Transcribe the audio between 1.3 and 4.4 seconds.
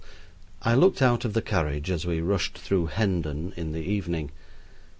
the carriage as we rushed through Hendon in the evening.